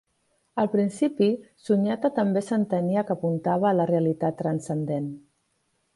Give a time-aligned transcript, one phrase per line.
[0.61, 1.27] Al principi,
[1.67, 5.11] Sunyata també s'entenia que apuntava a la realitat transcendent.